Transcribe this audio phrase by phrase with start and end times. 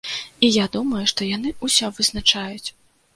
[0.45, 2.69] І я думаю, што яны ўсё вызначаюць.